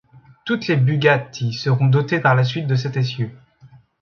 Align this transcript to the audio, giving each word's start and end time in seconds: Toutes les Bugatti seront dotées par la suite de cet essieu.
Toutes 0.45 0.65
les 0.65 0.77
Bugatti 0.77 1.53
seront 1.53 1.85
dotées 1.85 2.19
par 2.19 2.33
la 2.33 2.43
suite 2.43 2.65
de 2.65 2.73
cet 2.73 2.97
essieu. 2.97 3.29